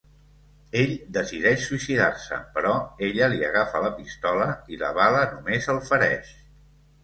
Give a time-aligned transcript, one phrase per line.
[0.83, 2.73] Ell decideix suïcidar-se però
[3.09, 6.37] ella li agafa la pistola i la bala només el fereix.